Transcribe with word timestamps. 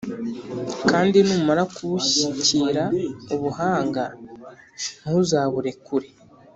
kandi 0.89 1.17
numara 1.27 1.61
kubushyikira 1.75 2.83
ubuhanga, 3.35 4.03
ntuzaburekure; 5.01 6.07